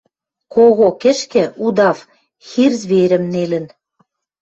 кого 0.53 0.87
кӹшкӹ— 1.01 1.43
удав— 1.65 1.97
хир 2.47 2.71
зверьӹм 2.81 3.23
нелӹн. 3.33 3.65